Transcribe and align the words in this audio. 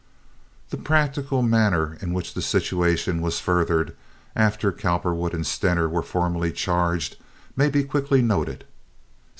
The 0.71 0.77
practical 0.77 1.43
manner 1.43 1.95
in 2.01 2.11
which 2.11 2.33
the 2.33 2.41
situation 2.41 3.21
was 3.21 3.39
furthered, 3.39 3.95
after 4.35 4.71
Cowperwood 4.71 5.35
and 5.35 5.45
Stener 5.45 5.87
were 5.87 6.01
formally 6.01 6.51
charged 6.51 7.17
may 7.55 7.69
be 7.69 7.83
quickly 7.83 8.23
noted. 8.23 8.65